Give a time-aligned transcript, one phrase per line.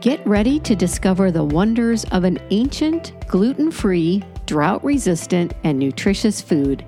[0.00, 6.40] Get ready to discover the wonders of an ancient, gluten free, drought resistant, and nutritious
[6.40, 6.86] food.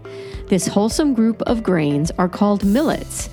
[0.48, 3.28] This wholesome group of grains are called millets.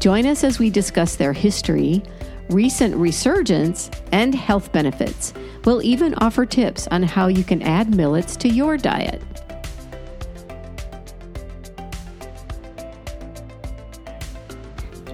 [0.00, 2.02] Join us as we discuss their history,
[2.48, 5.34] recent resurgence, and health benefits.
[5.66, 9.20] We'll even offer tips on how you can add millets to your diet.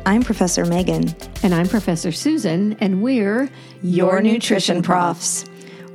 [0.07, 1.13] I'm Professor Megan.
[1.45, 3.51] And I'm Professor Susan, and we're
[3.83, 5.45] your nutrition profs.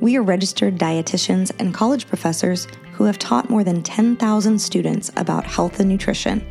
[0.00, 5.44] We are registered dietitians and college professors who have taught more than 10,000 students about
[5.44, 6.46] health and nutrition.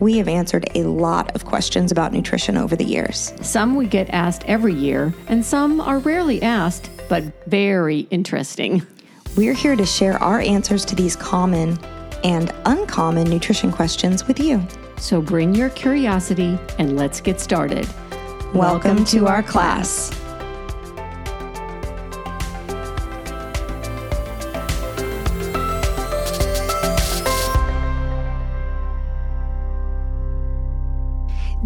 [0.00, 3.32] We have answered a lot of questions about nutrition over the years.
[3.40, 8.84] Some we get asked every year, and some are rarely asked, but very interesting.
[9.36, 11.78] We're here to share our answers to these common
[12.24, 14.66] and uncommon nutrition questions with you.
[14.96, 17.88] So bring your curiosity and let's get started.
[18.54, 20.10] Welcome, to our class.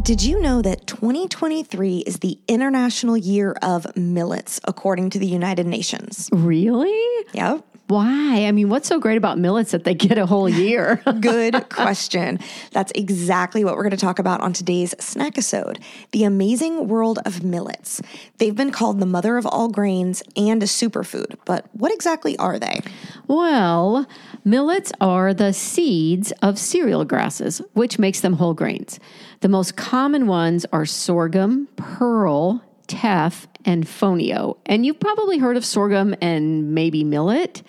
[0.02, 5.66] Did you know that 2023 is the International Year of Millets, according to the United
[5.66, 6.28] Nations?
[6.32, 7.24] Really?
[7.32, 7.64] Yep.
[7.86, 8.46] Why?
[8.46, 11.02] I mean, what's so great about millets that they get a whole year?
[11.20, 12.38] Good question.
[12.72, 15.80] That's exactly what we're going to talk about on today's snack episode
[16.12, 18.00] the amazing world of millets.
[18.38, 22.58] They've been called the mother of all grains and a superfood, but what exactly are
[22.58, 22.80] they?
[23.26, 24.06] Well,
[24.44, 29.00] millets are the seeds of cereal grasses, which makes them whole grains.
[29.40, 34.58] The most common ones are sorghum, pearl, teff, and fonio.
[34.66, 37.62] And you've probably heard of sorghum and maybe millet,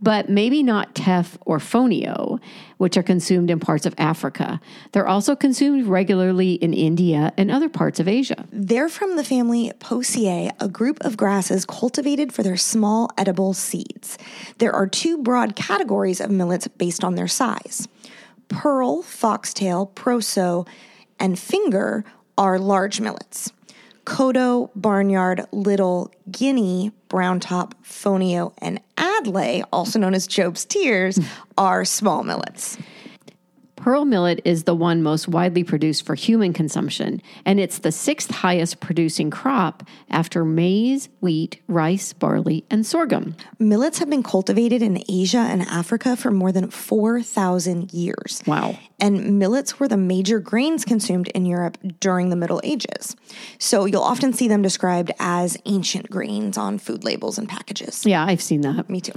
[0.00, 2.40] but maybe not teff or fonio,
[2.76, 4.60] which are consumed in parts of Africa.
[4.92, 8.46] They're also consumed regularly in India and other parts of Asia.
[8.52, 14.18] They're from the family Poaceae, a group of grasses cultivated for their small edible seeds.
[14.58, 17.88] There are two broad categories of millets based on their size.
[18.48, 20.66] Pearl, foxtail, proso,
[21.18, 22.04] and finger
[22.36, 23.52] are large millets.
[24.08, 31.24] Kodo, Barnyard, Little, Guinea, Brown Top, Fonio, and Adlai, also known as Job's Tears, hmm.
[31.58, 32.78] are small millets.
[33.88, 38.30] Pearl millet is the one most widely produced for human consumption, and it's the sixth
[38.30, 43.34] highest producing crop after maize, wheat, rice, barley, and sorghum.
[43.58, 48.42] Millets have been cultivated in Asia and Africa for more than 4,000 years.
[48.46, 48.78] Wow.
[49.00, 53.16] And millets were the major grains consumed in Europe during the Middle Ages.
[53.58, 58.04] So you'll often see them described as ancient grains on food labels and packages.
[58.04, 58.90] Yeah, I've seen that.
[58.90, 59.12] Me too.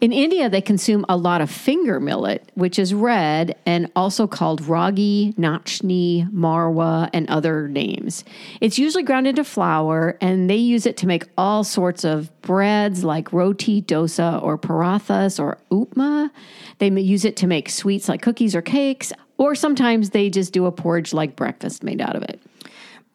[0.00, 4.26] In India, they consume a lot of finger millet, which is red and also also
[4.26, 8.24] called ragi, nachni, marwa, and other names.
[8.62, 13.04] It's usually ground into flour, and they use it to make all sorts of breads
[13.04, 16.30] like roti, dosa, or parathas, or upma.
[16.78, 20.64] They use it to make sweets like cookies or cakes, or sometimes they just do
[20.64, 22.40] a porridge like breakfast made out of it.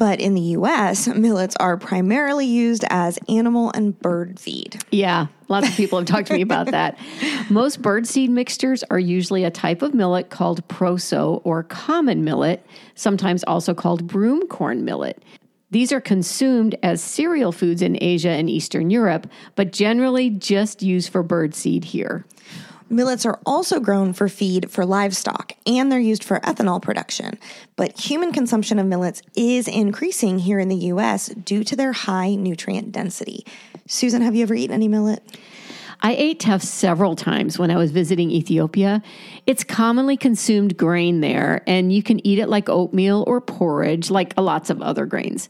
[0.01, 4.83] But in the US, millets are primarily used as animal and bird feed.
[4.89, 6.97] Yeah, lots of people have talked to me about that.
[7.51, 12.65] Most bird seed mixtures are usually a type of millet called proso or common millet,
[12.95, 15.23] sometimes also called broom corn millet.
[15.69, 21.11] These are consumed as cereal foods in Asia and Eastern Europe, but generally just used
[21.11, 22.25] for bird seed here.
[22.91, 27.39] Millets are also grown for feed for livestock and they're used for ethanol production.
[27.77, 32.35] But human consumption of millets is increasing here in the US due to their high
[32.35, 33.45] nutrient density.
[33.87, 35.23] Susan, have you ever eaten any millet?
[36.01, 39.01] I ate teff several times when I was visiting Ethiopia.
[39.47, 44.33] It's commonly consumed grain there, and you can eat it like oatmeal or porridge, like
[44.35, 45.47] lots of other grains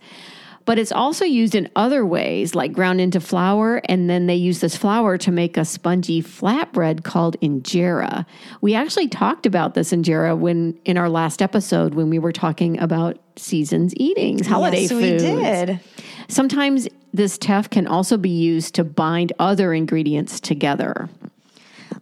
[0.66, 4.60] but it's also used in other ways, like ground into flour, and then they use
[4.60, 8.26] this flour to make a spongy flatbread called injera.
[8.62, 12.80] We actually talked about this injera when in our last episode when we were talking
[12.80, 15.24] about seasons eatings, holiday yes, foods.
[15.24, 15.80] we did.
[16.28, 21.10] Sometimes this teff can also be used to bind other ingredients together.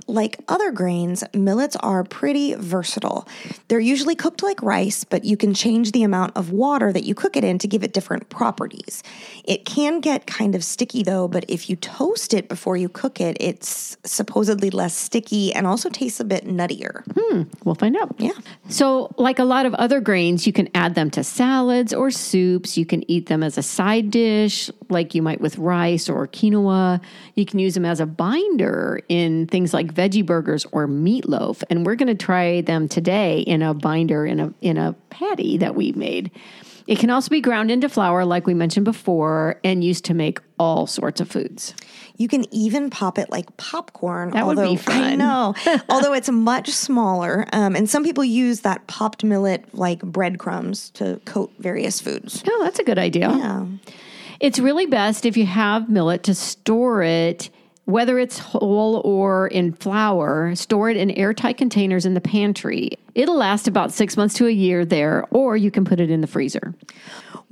[0.10, 3.28] Like other grains, millets are pretty versatile.
[3.68, 7.14] They're usually cooked like rice, but you can change the amount of water that you
[7.14, 9.04] cook it in to give it different properties.
[9.44, 13.22] It can get kind of sticky though, but if you toast it before you cook
[13.22, 17.04] it, it's supposedly less sticky and also tastes a bit nuttier.
[17.16, 18.16] Hmm, we'll find out.
[18.18, 18.32] Yeah.
[18.68, 22.78] So, like a lot of other grains, you can add them to salads or soups.
[22.78, 27.00] You can eat them as a side dish, like you might with rice or quinoa.
[27.36, 31.86] You can use them as a binder in things like veggie burgers or meatloaf, and
[31.86, 35.76] we're going to try them today in a binder in a in a patty that
[35.76, 36.32] we made.
[36.88, 40.40] It can also be ground into flour, like we mentioned before, and used to make
[40.58, 41.76] all sorts of foods.
[42.18, 44.32] You can even pop it like popcorn.
[44.32, 45.04] That would although, be fun.
[45.04, 45.54] I know.
[45.90, 47.46] although it's much smaller.
[47.54, 52.44] Um, and some people use that popped millet like breadcrumbs to coat various foods.
[52.48, 53.30] Oh, that's a good idea.
[53.30, 53.68] Yeah.
[54.40, 57.52] It's really best if you have millet to store it,
[57.90, 62.92] whether it's whole or in flour, store it in airtight containers in the pantry.
[63.16, 66.22] It'll last about six months to a year there, or you can put it in
[66.22, 66.76] the freezer.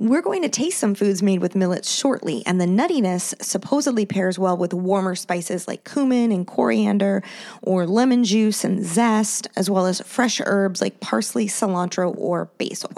[0.00, 4.38] We're going to taste some foods made with millets shortly, and the nuttiness supposedly pairs
[4.38, 7.20] well with warmer spices like cumin and coriander,
[7.62, 12.92] or lemon juice and zest, as well as fresh herbs like parsley, cilantro, or basil.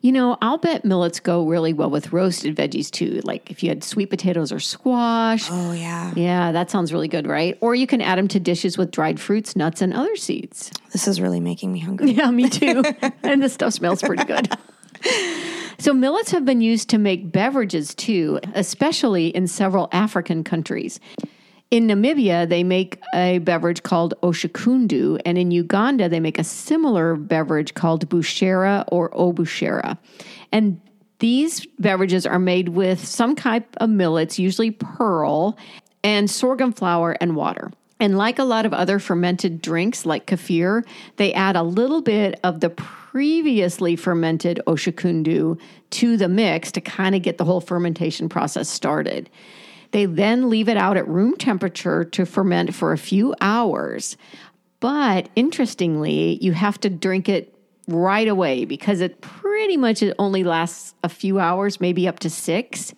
[0.00, 3.68] You know, I'll bet millets go really well with roasted veggies too, like if you
[3.68, 5.48] had sweet potatoes or squash.
[5.50, 6.12] Oh, yeah.
[6.14, 7.58] Yeah, that sounds really good, right?
[7.60, 10.70] Or you can add them to dishes with dried fruits, nuts, and other seeds.
[10.92, 12.12] This is really making me hungry.
[12.12, 12.84] Yeah, me too.
[13.24, 14.48] and this stuff smells pretty good.
[15.84, 20.98] So, millets have been used to make beverages too, especially in several African countries.
[21.70, 27.16] In Namibia, they make a beverage called oshikundu, and in Uganda, they make a similar
[27.16, 29.98] beverage called bushera or obushera.
[30.52, 30.80] And
[31.18, 35.58] these beverages are made with some type of millets, usually pearl,
[36.02, 37.70] and sorghum flour and water.
[38.04, 40.86] And like a lot of other fermented drinks like kefir,
[41.16, 45.58] they add a little bit of the previously fermented oshikundu
[45.88, 49.30] to the mix to kind of get the whole fermentation process started.
[49.92, 54.18] They then leave it out at room temperature to ferment for a few hours.
[54.80, 57.54] But interestingly, you have to drink it
[57.88, 62.92] right away because it pretty much only lasts a few hours, maybe up to six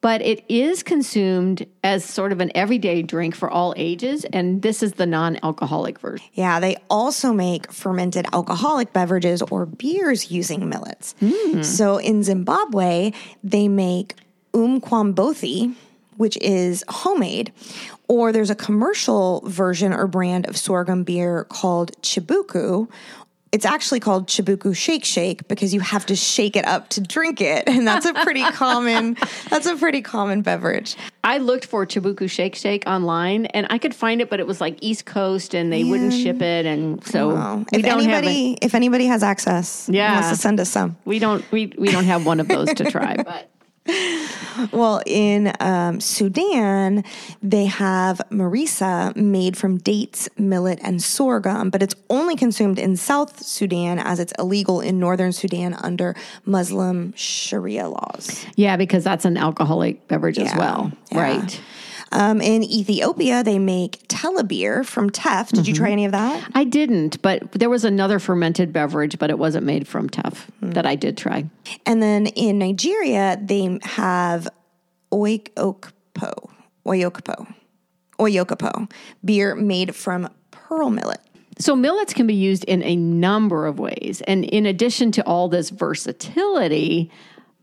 [0.00, 4.82] but it is consumed as sort of an everyday drink for all ages, and this
[4.82, 6.26] is the non alcoholic version.
[6.34, 11.14] Yeah, they also make fermented alcoholic beverages or beers using millets.
[11.20, 11.62] Hmm.
[11.62, 13.12] So in Zimbabwe,
[13.42, 14.14] they make
[14.52, 15.74] umqombothi,
[16.16, 17.52] which is homemade,
[18.08, 22.88] or there's a commercial version or brand of sorghum beer called Chibuku.
[23.56, 27.40] It's actually called Chibuku Shake Shake because you have to shake it up to drink
[27.40, 29.16] it, and that's a pretty common
[29.48, 30.94] that's a pretty common beverage.
[31.24, 34.60] I looked for Chibuku Shake Shake online and I could find it, but it was
[34.60, 36.66] like East Coast and they wouldn't ship it.
[36.66, 37.64] And so Wow.
[37.72, 38.28] If don't have it.
[38.28, 40.12] anybody if anybody has access, Yeah.
[40.12, 40.98] wants to send us some.
[41.06, 43.48] We don't we, we don't have one of those to try, but
[44.72, 47.04] Well, in um, Sudan,
[47.42, 53.42] they have marisa made from dates, millet, and sorghum, but it's only consumed in South
[53.44, 56.14] Sudan as it's illegal in Northern Sudan under
[56.46, 58.46] Muslim Sharia laws.
[58.56, 60.90] yeah, because that's an alcoholic beverage as well.
[61.12, 61.20] Yeah.
[61.20, 61.60] Right.
[62.16, 65.50] Um, in Ethiopia, they make telebir from teff.
[65.50, 66.50] Did you try any of that?
[66.54, 70.86] I didn't, but there was another fermented beverage, but it wasn't made from teff that
[70.86, 71.44] I did try.
[71.84, 74.48] And then in Nigeria, they have
[75.12, 76.50] oikokpo,
[76.86, 77.54] oyokpo,
[78.18, 78.90] oyokapo,
[79.22, 81.20] beer made from pearl millet.
[81.58, 84.22] So millets can be used in a number of ways.
[84.26, 87.10] And in addition to all this versatility,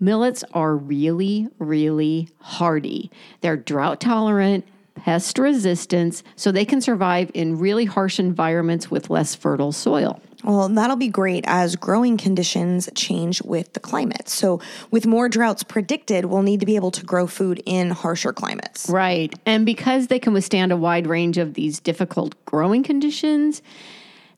[0.04, 3.10] millets are really, really hardy.
[3.42, 4.66] They're drought tolerant,
[4.96, 10.22] pest resistant, so they can survive in really harsh environments with less fertile soil.
[10.44, 14.28] Well, that'll be great as growing conditions change with the climate.
[14.28, 14.60] So,
[14.92, 18.90] with more droughts predicted, we'll need to be able to grow food in harsher climates.
[18.90, 19.34] Right.
[19.46, 23.62] And because they can withstand a wide range of these difficult growing conditions,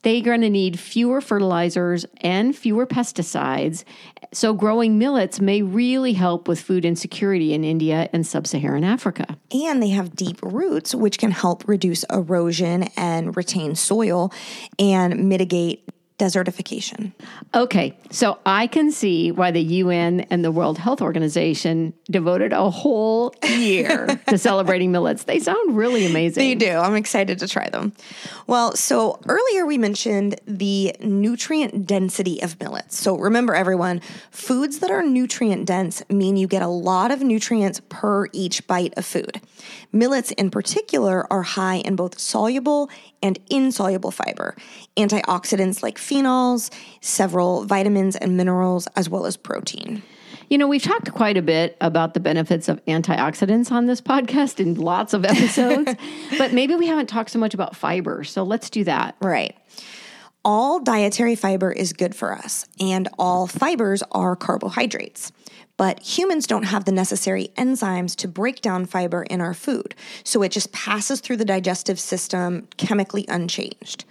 [0.05, 3.83] they're going to need fewer fertilizers and fewer pesticides.
[4.31, 9.35] So, growing millets may really help with food insecurity in India and sub Saharan Africa.
[9.51, 14.31] And they have deep roots, which can help reduce erosion and retain soil
[14.77, 17.11] and mitigate desertification.
[17.53, 22.69] Okay, so I can see why the UN and the World Health Organization devoted a
[22.69, 25.25] whole year to celebrating millets.
[25.25, 26.41] They sound really amazing.
[26.41, 26.71] They do.
[26.71, 27.91] I'm excited to try them.
[28.47, 32.97] Well, so earlier we mentioned the nutrient density of millets.
[32.97, 33.99] So remember, everyone,
[34.31, 38.93] foods that are nutrient dense mean you get a lot of nutrients per each bite
[38.95, 39.41] of food.
[39.91, 42.89] Millets, in particular, are high in both soluble
[43.21, 44.55] and insoluble fiber,
[44.97, 46.71] antioxidants like phenols,
[47.01, 50.03] several vitamins and minerals, as well as protein.
[50.49, 54.59] You know, we've talked quite a bit about the benefits of antioxidants on this podcast
[54.59, 55.95] in lots of episodes,
[56.37, 58.23] but maybe we haven't talked so much about fiber.
[58.23, 59.15] So let's do that.
[59.21, 59.55] Right.
[60.43, 65.31] All dietary fiber is good for us, and all fibers are carbohydrates.
[65.77, 70.43] But humans don't have the necessary enzymes to break down fiber in our food, so
[70.43, 74.05] it just passes through the digestive system chemically unchanged.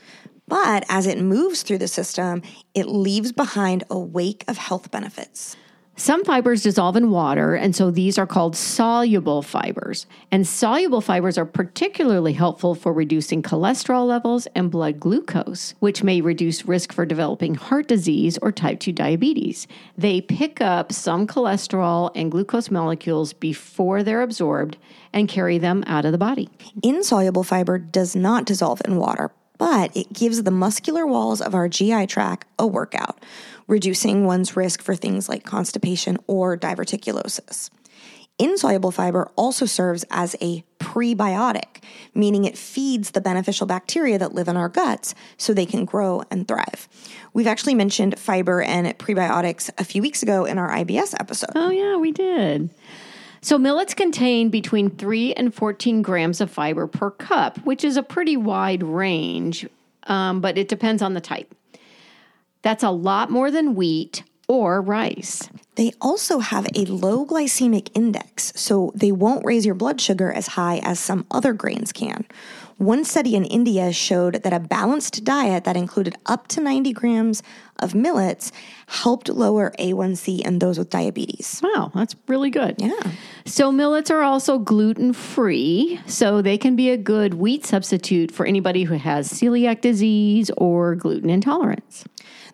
[0.46, 2.42] But as it moves through the system,
[2.74, 5.56] it leaves behind a wake of health benefits.
[5.96, 10.06] Some fibers dissolve in water, and so these are called soluble fibers.
[10.32, 16.20] And soluble fibers are particularly helpful for reducing cholesterol levels and blood glucose, which may
[16.20, 19.68] reduce risk for developing heart disease or type 2 diabetes.
[19.96, 24.76] They pick up some cholesterol and glucose molecules before they're absorbed
[25.12, 26.50] and carry them out of the body.
[26.82, 31.68] Insoluble fiber does not dissolve in water, but it gives the muscular walls of our
[31.68, 33.22] GI tract a workout,
[33.66, 37.70] reducing one's risk for things like constipation or diverticulosis.
[38.36, 41.82] Insoluble fiber also serves as a prebiotic,
[42.14, 46.24] meaning it feeds the beneficial bacteria that live in our guts so they can grow
[46.32, 46.88] and thrive.
[47.32, 51.52] We've actually mentioned fiber and prebiotics a few weeks ago in our IBS episode.
[51.54, 52.70] Oh, yeah, we did.
[53.44, 58.02] So, millets contain between 3 and 14 grams of fiber per cup, which is a
[58.02, 59.66] pretty wide range,
[60.04, 61.54] um, but it depends on the type.
[62.62, 65.48] That's a lot more than wheat or rice.
[65.76, 70.48] They also have a low glycemic index, so they won't raise your blood sugar as
[70.48, 72.24] high as some other grains can.
[72.78, 77.42] One study in India showed that a balanced diet that included up to 90 grams
[77.78, 78.50] of millets
[78.88, 81.60] helped lower A1C in those with diabetes.
[81.62, 82.76] Wow, that's really good.
[82.78, 83.12] Yeah.
[83.46, 88.44] So, millets are also gluten free, so they can be a good wheat substitute for
[88.44, 92.04] anybody who has celiac disease or gluten intolerance.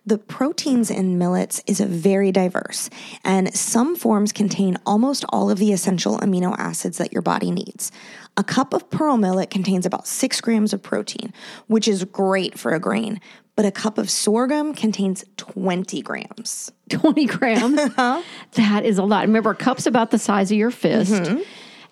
[0.06, 2.88] The proteins in millets is very diverse,
[3.22, 7.92] and some forms contain almost all of the essential amino acids that your body needs.
[8.36, 11.32] A cup of pearl millet contains about six grams of protein,
[11.66, 13.20] which is great for a grain,
[13.56, 16.72] but a cup of sorghum contains 20 grams.
[16.88, 17.78] 20 grams?
[17.78, 18.22] Uh-huh.
[18.52, 19.26] That is a lot.
[19.26, 21.12] Remember, a cup's about the size of your fist.
[21.12, 21.42] Mm-hmm.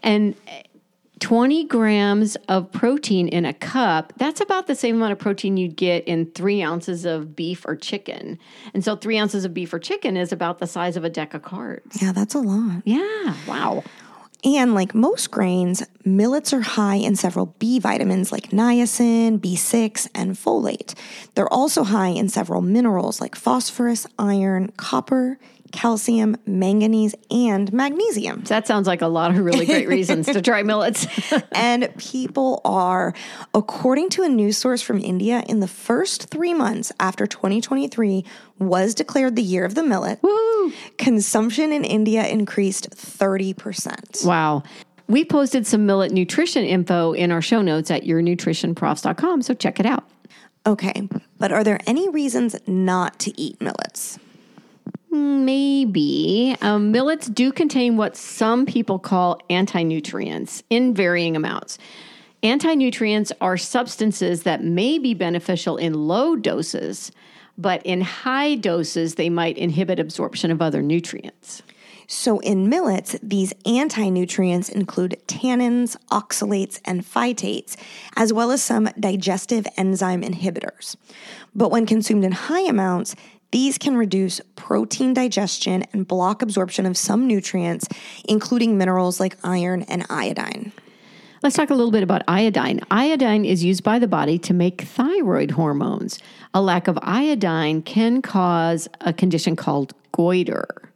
[0.02, 0.34] And
[1.20, 5.76] 20 grams of protein in a cup, that's about the same amount of protein you'd
[5.76, 8.38] get in three ounces of beef or chicken.
[8.74, 11.34] And so, three ounces of beef or chicken is about the size of a deck
[11.34, 12.00] of cards.
[12.00, 12.82] Yeah, that's a lot.
[12.84, 13.82] Yeah, wow.
[14.44, 20.36] And like most grains, millets are high in several B vitamins like niacin, B6, and
[20.36, 20.94] folate.
[21.34, 25.38] They're also high in several minerals like phosphorus, iron, copper,
[25.72, 28.42] calcium, manganese, and magnesium.
[28.42, 31.06] That sounds like a lot of really great reasons to try millets.
[31.52, 33.14] and people are,
[33.54, 38.24] according to a news source from India, in the first three months after 2023
[38.58, 40.72] was declared the year of the millet, Woo!
[40.96, 44.24] consumption in India increased 30%.
[44.24, 44.62] Wow.
[45.06, 49.86] We posted some millet nutrition info in our show notes at yournutritionprofs.com, so check it
[49.86, 50.04] out.
[50.66, 51.08] Okay,
[51.38, 54.18] but are there any reasons not to eat millets?
[55.10, 56.56] Maybe.
[56.60, 61.78] Um, millets do contain what some people call anti nutrients in varying amounts.
[62.42, 67.10] Anti nutrients are substances that may be beneficial in low doses,
[67.56, 71.62] but in high doses, they might inhibit absorption of other nutrients.
[72.10, 77.76] So, in millets, these anti nutrients include tannins, oxalates, and phytates,
[78.16, 80.96] as well as some digestive enzyme inhibitors.
[81.54, 83.14] But when consumed in high amounts,
[83.50, 87.88] these can reduce protein digestion and block absorption of some nutrients,
[88.28, 90.72] including minerals like iron and iodine.
[91.42, 92.80] Let's talk a little bit about iodine.
[92.90, 96.18] Iodine is used by the body to make thyroid hormones.
[96.52, 100.92] A lack of iodine can cause a condition called goiter.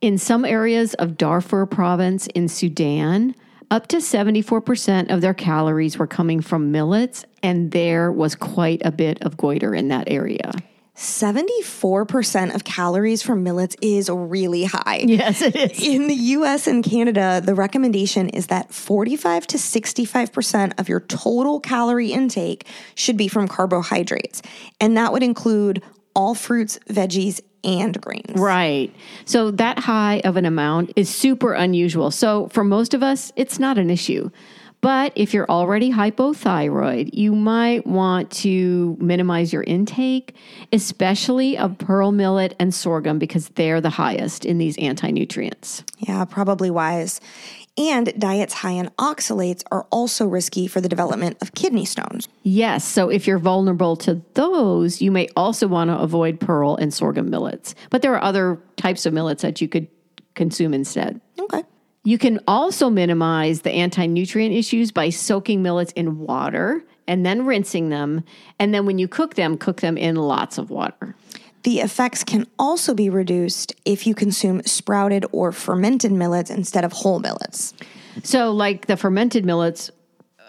[0.00, 3.34] In some areas of Darfur province in Sudan,
[3.70, 8.92] up to 74% of their calories were coming from millets, and there was quite a
[8.92, 10.52] bit of goiter in that area.
[10.96, 15.04] 74% of calories from millets is really high.
[15.06, 15.86] Yes, it is.
[15.86, 21.60] In the US and Canada, the recommendation is that 45 to 65% of your total
[21.60, 24.40] calorie intake should be from carbohydrates.
[24.80, 25.82] And that would include
[26.14, 28.40] all fruits, veggies, and grains.
[28.40, 28.94] Right.
[29.26, 32.10] So that high of an amount is super unusual.
[32.10, 34.30] So for most of us, it's not an issue.
[34.86, 40.36] But if you're already hypothyroid, you might want to minimize your intake,
[40.72, 45.82] especially of pearl millet and sorghum, because they're the highest in these anti nutrients.
[45.98, 47.20] Yeah, probably wise.
[47.76, 52.28] And diets high in oxalates are also risky for the development of kidney stones.
[52.44, 56.94] Yes, so if you're vulnerable to those, you may also want to avoid pearl and
[56.94, 57.74] sorghum millets.
[57.90, 59.88] But there are other types of millets that you could
[60.36, 61.20] consume instead.
[62.06, 67.44] You can also minimize the anti nutrient issues by soaking millets in water and then
[67.44, 68.22] rinsing them.
[68.60, 71.16] And then when you cook them, cook them in lots of water.
[71.64, 76.92] The effects can also be reduced if you consume sprouted or fermented millets instead of
[76.92, 77.74] whole millets.
[78.22, 79.90] So, like the fermented millets,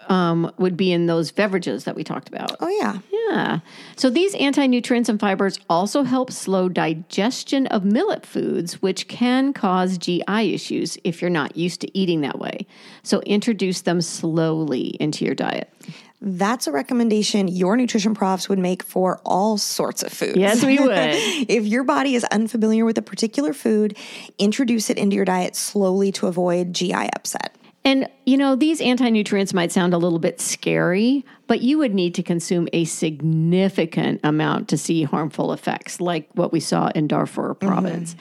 [0.08, 2.56] um, would be in those beverages that we talked about.
[2.60, 2.98] Oh, yeah.
[3.30, 3.60] Yeah.
[3.96, 9.52] So these anti nutrients and fibers also help slow digestion of millet foods, which can
[9.52, 12.66] cause GI issues if you're not used to eating that way.
[13.02, 15.72] So introduce them slowly into your diet.
[16.20, 20.36] That's a recommendation your nutrition profs would make for all sorts of foods.
[20.36, 20.90] Yes, we would.
[21.48, 23.96] if your body is unfamiliar with a particular food,
[24.36, 27.54] introduce it into your diet slowly to avoid GI upset.
[27.88, 31.94] And, you know, these anti nutrients might sound a little bit scary, but you would
[31.94, 37.08] need to consume a significant amount to see harmful effects, like what we saw in
[37.08, 38.14] Darfur province.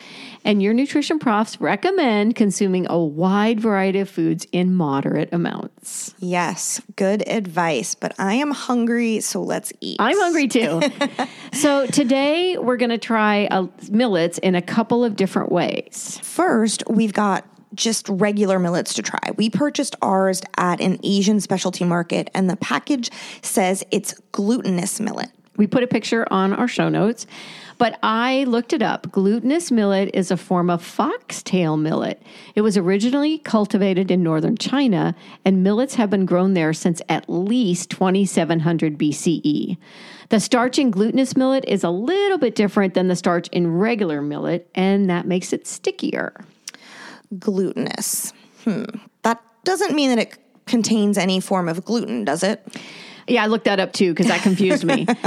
[0.45, 6.15] And your nutrition profs recommend consuming a wide variety of foods in moderate amounts.
[6.19, 7.93] Yes, good advice.
[7.93, 9.97] But I am hungry, so let's eat.
[10.00, 10.81] I'm hungry too.
[11.51, 16.21] so today we're going to try uh, millets in a couple of different ways.
[16.24, 19.31] First, we've got just regular millets to try.
[19.36, 23.09] We purchased ours at an Asian specialty market, and the package
[23.41, 25.29] says it's glutinous millet.
[25.57, 27.25] We put a picture on our show notes,
[27.79, 29.12] but I looked it up.
[29.12, 32.21] Glutinous millet is a form of foxtail millet.
[32.55, 37.27] It was originally cultivated in northern China, and millets have been grown there since at
[37.27, 39.77] least 2700 BCE.
[40.29, 44.21] The starch in glutinous millet is a little bit different than the starch in regular
[44.21, 46.45] millet, and that makes it stickier.
[47.38, 48.34] Glutinous.
[48.63, 48.86] Hmm.
[49.24, 52.65] That doesn't mean that it contains any form of gluten, does it?
[53.27, 55.05] Yeah, I looked that up too because that confused me.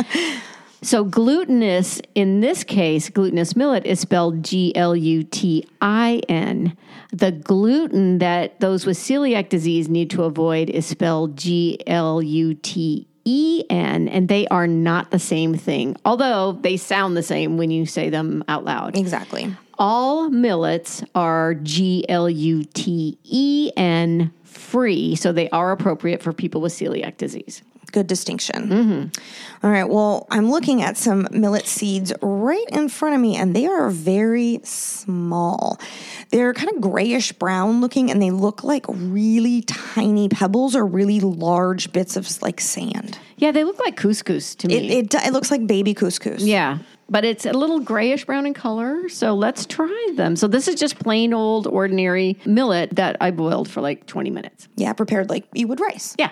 [0.83, 6.75] So, glutinous, in this case, glutinous millet is spelled G L U T I N.
[7.13, 12.55] The gluten that those with celiac disease need to avoid is spelled G L U
[12.55, 17.59] T E N, and they are not the same thing, although they sound the same
[17.59, 18.97] when you say them out loud.
[18.97, 19.55] Exactly.
[19.81, 26.35] All millets are G L U T E N free, so they are appropriate for
[26.35, 27.63] people with celiac disease.
[27.93, 28.69] Good distinction.
[28.69, 29.67] Mm-hmm.
[29.67, 29.89] All right.
[29.89, 33.91] Well, I'm looking at some millet seeds right in front of me, and they are
[33.91, 35.81] very small.
[36.29, 41.21] They're kind of grayish brown looking, and they look like really tiny pebbles or really
[41.21, 43.19] large bits of like sand.
[43.39, 44.77] Yeah, they look like couscous to me.
[44.77, 46.43] It, it, it looks like baby couscous.
[46.45, 46.79] Yeah,
[47.11, 49.09] but it's a little grayish brown in color.
[49.09, 50.37] So let's try them.
[50.37, 54.69] So this is just plain old ordinary millet that I boiled for like 20 minutes.
[54.77, 56.15] Yeah, prepared like you would rice.
[56.19, 56.31] Yeah.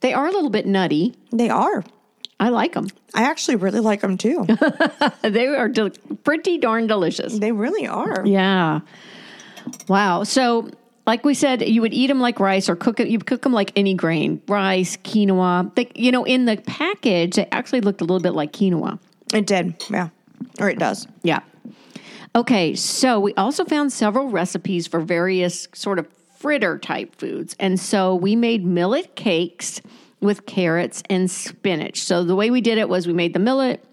[0.00, 1.14] They are a little bit nutty.
[1.32, 1.84] They are.
[2.40, 2.88] I like them.
[3.14, 4.46] I actually really like them too.
[5.22, 5.90] They are del-
[6.24, 7.38] pretty darn delicious.
[7.38, 8.22] they really are.
[8.26, 8.80] Yeah.
[9.88, 10.24] Wow.
[10.24, 10.70] So,
[11.06, 13.08] like we said, you would eat them like rice or cook it.
[13.08, 15.74] You cook them like any grain, rice, quinoa.
[15.74, 18.98] They, you know, in the package, they actually looked a little bit like quinoa.
[19.32, 19.74] It did.
[19.90, 20.08] Yeah.
[20.58, 21.06] Or it does.
[21.22, 21.40] Yeah.
[22.36, 27.54] Okay, so we also found several recipes for various sort of fritter type foods.
[27.60, 29.80] And so we made millet cakes
[30.20, 32.02] with carrots and spinach.
[32.02, 33.84] So the way we did it was we made the millet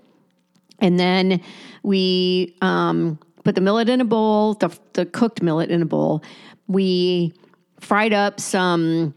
[0.79, 1.41] and then
[1.83, 6.23] we um, put the millet in a bowl, the, the cooked millet in a bowl.
[6.71, 7.33] We
[7.81, 9.13] fried up some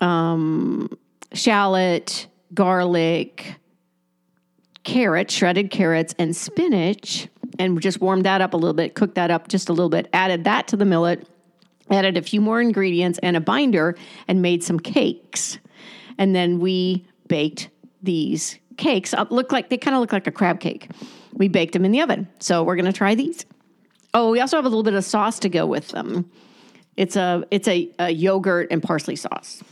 [0.00, 0.88] um,
[1.32, 3.56] shallot, garlic,
[4.84, 7.26] carrots, shredded carrots, and spinach,
[7.58, 10.08] and just warmed that up a little bit, cooked that up just a little bit,
[10.12, 11.26] added that to the millet,
[11.90, 13.96] added a few more ingredients and a binder,
[14.28, 15.58] and made some cakes.
[16.18, 17.68] And then we baked
[18.00, 20.88] these cakes up, look like they kind of look like a crab cake.
[21.32, 22.28] We baked them in the oven.
[22.38, 23.44] So we're to try these.
[24.14, 26.30] Oh, we also have a little bit of sauce to go with them.
[26.96, 29.62] It's a it's a, a yogurt and parsley sauce.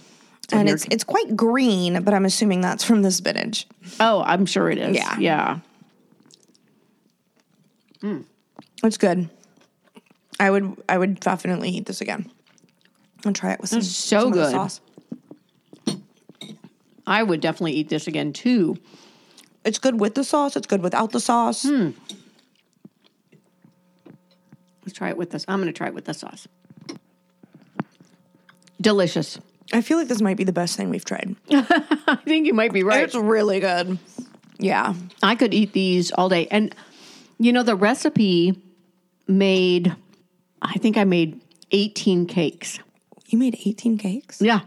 [0.52, 3.66] and it's it's quite green, but I'm assuming that's from the spinach.
[3.98, 4.96] Oh, I'm sure it is.
[4.96, 5.18] Yeah.
[5.18, 5.58] Yeah.
[8.82, 9.28] It's good.
[10.38, 12.30] I would I would definitely eat this again.
[13.24, 14.50] And try it with some, so some good.
[14.50, 14.80] sauce.
[17.06, 18.78] I would definitely eat this again too.
[19.64, 20.56] It's good with the sauce.
[20.56, 21.64] It's good without the sauce.
[21.64, 21.90] Hmm.
[24.82, 25.44] Let's try it with this.
[25.46, 26.48] I'm going to try it with the sauce.
[28.80, 29.38] Delicious.
[29.72, 31.36] I feel like this might be the best thing we've tried.
[31.50, 33.04] I think you might be right.
[33.04, 33.98] It's really good.
[34.58, 34.94] Yeah.
[35.22, 36.48] I could eat these all day.
[36.50, 36.74] And
[37.38, 38.60] you know, the recipe
[39.26, 39.94] made,
[40.60, 41.40] I think I made
[41.70, 42.78] 18 cakes.
[43.26, 44.42] You made 18 cakes?
[44.42, 44.60] Yeah.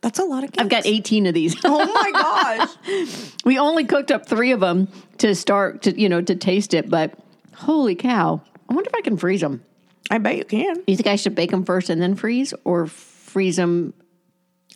[0.00, 0.62] That's a lot of cakes.
[0.62, 1.56] I've got 18 of these.
[1.64, 3.32] Oh my gosh.
[3.44, 6.88] we only cooked up three of them to start to, you know, to taste it,
[6.88, 7.18] but
[7.54, 8.40] holy cow.
[8.68, 9.62] I wonder if I can freeze them.
[10.10, 10.82] I bet you can.
[10.86, 12.86] You think I should bake them first and then freeze or
[13.34, 13.92] freeze them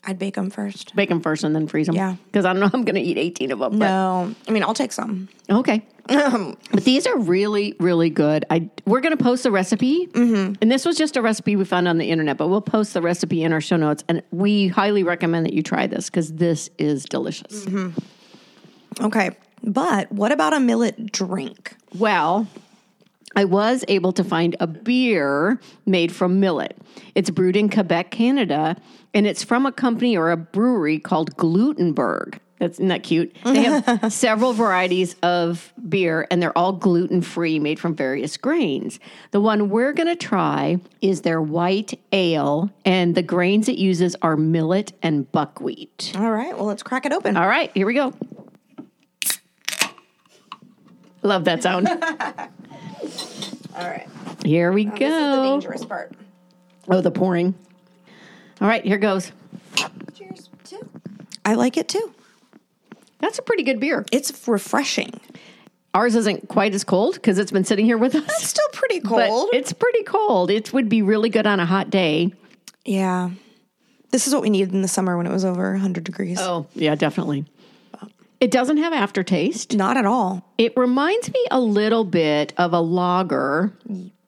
[0.04, 0.94] I'd bake them first.
[0.94, 1.96] Bake them first and then freeze them.
[1.96, 2.16] Yeah.
[2.26, 3.78] Because I don't know I'm going to eat 18 of them.
[3.78, 5.28] No, I mean I'll take some.
[5.48, 5.84] Okay.
[6.06, 8.44] but these are really, really good.
[8.48, 10.06] I We're going to post the recipe.
[10.06, 10.54] Mm-hmm.
[10.60, 13.02] And this was just a recipe we found on the internet, but we'll post the
[13.02, 14.04] recipe in our show notes.
[14.08, 17.66] And we highly recommend that you try this because this is delicious.
[19.00, 19.30] Okay,
[19.62, 21.76] but what about a millet drink?
[21.94, 22.46] Well,
[23.36, 26.76] I was able to find a beer made from millet.
[27.14, 28.76] It's brewed in Quebec, Canada,
[29.14, 32.38] and it's from a company or a brewery called Glutenberg.
[32.58, 33.36] That's that cute?
[33.44, 38.98] They have several varieties of beer, and they're all gluten free, made from various grains.
[39.30, 44.16] The one we're going to try is their white ale, and the grains it uses
[44.22, 46.12] are millet and buckwheat.
[46.16, 47.36] All right, well let's crack it open.
[47.36, 48.12] All right, here we go.
[51.22, 51.88] Love that sound.
[53.76, 54.08] All right,
[54.44, 54.90] Here we go.
[54.98, 55.42] this is the go.
[55.60, 56.12] dangerous part.
[56.88, 57.54] Oh, the pouring.
[58.60, 59.30] All right, here goes.
[60.14, 60.48] Cheers.
[60.64, 60.88] Too.
[61.44, 62.12] I like it too.
[63.20, 64.04] That's a pretty good beer.
[64.12, 65.20] It's refreshing.
[65.94, 68.22] Ours isn't quite as cold because it's been sitting here with us.
[68.24, 69.50] It's still pretty But cold.
[69.52, 70.50] it's pretty cold.
[70.50, 72.32] It would be really good on a hot day.
[72.84, 73.30] yeah,
[74.10, 76.38] this is what we needed in the summer when it was over 100 degrees.
[76.40, 77.44] Oh, yeah, definitely.
[78.40, 79.74] It doesn't have aftertaste.
[79.74, 80.44] Not at all.
[80.58, 83.72] It reminds me a little bit of a lager.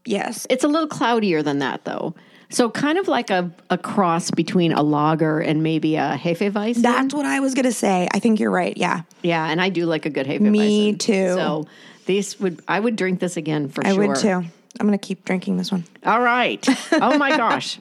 [0.04, 0.46] Yes.
[0.50, 2.14] It's a little cloudier than that, though.
[2.52, 6.82] So kind of like a, a cross between a lager and maybe a Hefeweizen.
[6.82, 8.08] That's what I was gonna say.
[8.12, 8.76] I think you're right.
[8.76, 10.50] Yeah, yeah, and I do like a good Hefeweizen.
[10.50, 11.28] Me too.
[11.34, 11.68] So
[12.06, 14.02] these would I would drink this again for I sure.
[14.02, 14.42] I would too.
[14.80, 15.84] I'm gonna keep drinking this one.
[16.04, 16.66] All right.
[16.90, 17.78] Oh my gosh.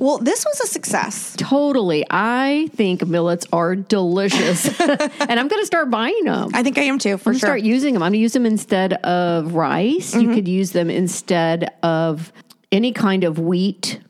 [0.00, 1.34] Well, this was a success.
[1.36, 2.06] Totally.
[2.08, 4.80] I think millets are delicious.
[4.80, 6.48] and I'm going to start buying them.
[6.54, 7.48] I think I am too, for I'm going to sure.
[7.48, 8.02] start using them.
[8.02, 10.12] I'm going to use them instead of rice.
[10.12, 10.20] Mm-hmm.
[10.20, 12.32] You could use them instead of
[12.72, 14.00] any kind of wheat.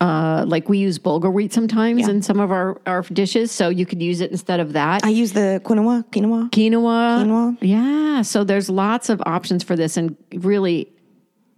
[0.00, 3.52] Uh, like we use bulgur wheat sometimes in some of our, our dishes.
[3.52, 5.04] So you could use it instead of that.
[5.04, 6.48] I use the quinoa, quinoa.
[6.50, 7.24] quinoa.
[7.24, 7.58] Quinoa.
[7.60, 8.22] Yeah.
[8.22, 9.98] So there's lots of options for this.
[9.98, 10.90] And really,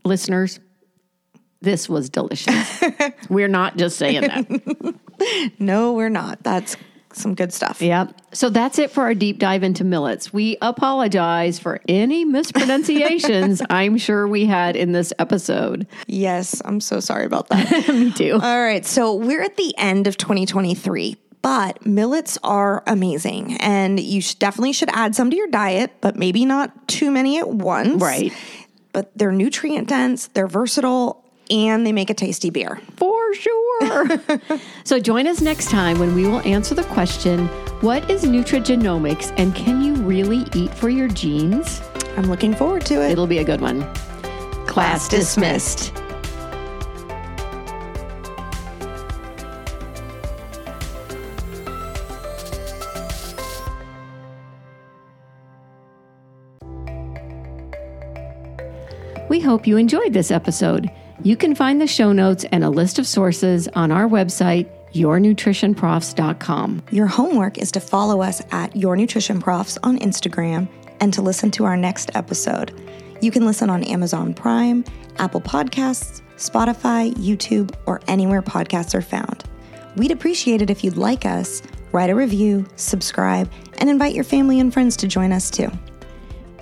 [0.04, 0.58] listeners,
[1.60, 2.82] this was delicious.
[3.28, 4.94] We're not just saying that.
[5.58, 6.42] No, we're not.
[6.42, 6.78] That's
[7.12, 7.82] some good stuff.
[7.82, 8.14] Yep.
[8.32, 10.32] So that's it for our deep dive into millets.
[10.32, 15.86] We apologize for any mispronunciations I'm sure we had in this episode.
[16.06, 17.88] Yes, I'm so sorry about that.
[17.88, 18.38] Me too.
[18.42, 21.16] All right, so we're at the end of 2023.
[21.42, 26.14] But millets are amazing, and you should, definitely should add some to your diet, but
[26.16, 28.00] maybe not too many at once.
[28.00, 28.32] Right.
[28.92, 32.80] But they're nutrient dense, they're versatile, and they make a tasty beer.
[32.96, 34.20] For sure.
[34.84, 37.46] so join us next time when we will answer the question
[37.80, 41.82] What is nutrigenomics and can you really eat for your genes?
[42.16, 43.12] I'm looking forward to it.
[43.12, 43.82] It'll be a good one.
[44.66, 45.92] Class dismissed.
[59.30, 60.90] We hope you enjoyed this episode.
[61.22, 66.82] You can find the show notes and a list of sources on our website, yournutritionprofs.com.
[66.90, 70.66] Your homework is to follow us at Your Nutrition Profs on Instagram
[70.98, 72.72] and to listen to our next episode.
[73.20, 74.82] You can listen on Amazon Prime,
[75.18, 79.44] Apple Podcasts, Spotify, YouTube, or anywhere podcasts are found.
[79.96, 81.60] We'd appreciate it if you'd like us,
[81.92, 85.70] write a review, subscribe, and invite your family and friends to join us too.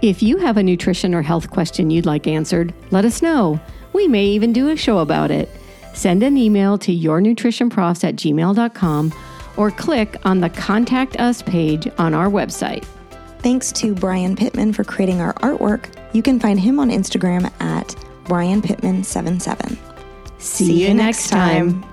[0.02, 3.60] If you have a nutrition or health question you'd like answered, let us know.
[3.98, 5.48] We may even do a show about it.
[5.92, 9.12] Send an email to yournutritionprofs at gmail.com
[9.56, 12.84] or click on the Contact Us page on our website.
[13.40, 15.92] Thanks to Brian Pittman for creating our artwork.
[16.12, 19.76] You can find him on Instagram at Brian Pittman77.
[20.38, 21.84] See, you next time.